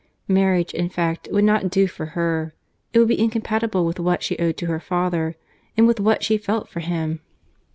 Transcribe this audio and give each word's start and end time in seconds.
—Marriage, 0.27 0.73
in 0.73 0.89
fact, 0.89 1.27
would 1.31 1.43
not 1.43 1.69
do 1.69 1.85
for 1.85 2.07
her. 2.17 2.55
It 2.91 2.97
would 2.97 3.07
be 3.07 3.19
incompatible 3.19 3.85
with 3.85 3.99
what 3.99 4.23
she 4.23 4.35
owed 4.39 4.57
to 4.57 4.65
her 4.65 4.79
father, 4.79 5.35
and 5.77 5.85
with 5.85 5.99
what 5.99 6.23
she 6.23 6.39
felt 6.39 6.67
for 6.67 6.79
him. 6.79 7.19